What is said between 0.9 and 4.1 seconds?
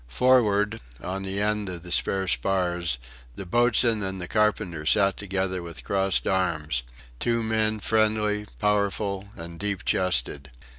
on the end of the spare spars, the boatswain